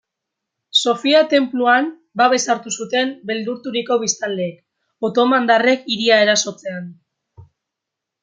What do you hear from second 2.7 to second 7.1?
zuten beldurturiko biztanleek, otomandarrek hiria erasotzean.